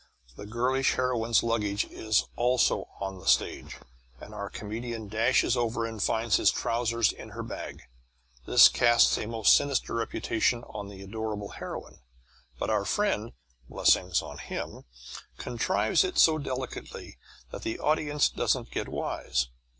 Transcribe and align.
The 0.35 0.47
girlish 0.47 0.95
heroine's 0.95 1.43
luggage 1.43 1.85
is 1.85 2.25
also 2.35 2.87
on 2.99 3.19
the 3.19 3.27
stage, 3.27 3.77
and 4.19 4.33
our 4.33 4.49
comedian 4.49 5.07
dashes 5.09 5.55
over 5.55 5.85
and 5.85 6.01
finds 6.01 6.37
his 6.37 6.49
trousers 6.49 7.11
in 7.11 7.29
her 7.29 7.43
bag. 7.43 7.83
This 8.47 8.67
casts 8.67 9.15
a 9.19 9.27
most 9.27 9.55
sinister 9.55 10.01
imputation 10.01 10.63
on 10.63 10.87
the 10.87 11.03
adorable 11.03 11.49
heroine, 11.49 11.99
but 12.57 12.71
our 12.71 12.83
friend 12.83 13.33
(blessings 13.69 14.23
on 14.23 14.39
him) 14.39 14.85
contrives 15.37 16.03
it 16.03 16.17
so 16.17 16.39
delicately 16.39 17.19
that 17.51 17.61
the 17.61 17.77
audience 17.77 18.27
doesn't 18.27 18.71
get 18.71 18.87
wise. 18.89 19.49